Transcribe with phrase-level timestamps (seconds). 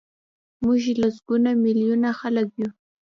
[0.63, 2.69] موږ لسګونه میلیونه خلک یو.